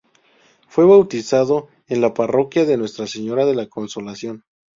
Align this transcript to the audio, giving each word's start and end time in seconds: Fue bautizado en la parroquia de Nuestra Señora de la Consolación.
Fue 0.67 0.83
bautizado 0.85 1.67
en 1.85 2.01
la 2.01 2.15
parroquia 2.15 2.65
de 2.65 2.75
Nuestra 2.75 3.05
Señora 3.05 3.45
de 3.45 3.53
la 3.53 3.67
Consolación. 3.69 4.45